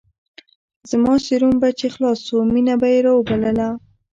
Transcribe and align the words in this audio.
زما 0.89 1.13
سيروم 1.25 1.55
به 1.61 1.69
چې 1.79 1.87
خلاص 1.95 2.19
سو 2.27 2.35
مينه 2.53 2.75
به 2.81 2.87
يې 2.93 2.99
راوبلله. 3.05 3.69